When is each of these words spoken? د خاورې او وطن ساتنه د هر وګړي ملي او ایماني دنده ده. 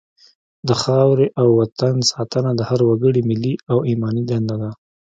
د 0.67 0.69
خاورې 0.81 1.27
او 1.41 1.47
وطن 1.59 1.95
ساتنه 2.11 2.51
د 2.55 2.61
هر 2.69 2.79
وګړي 2.89 3.21
ملي 3.29 3.53
او 3.71 3.77
ایماني 3.89 4.23
دنده 4.29 4.55
ده. 4.61 4.69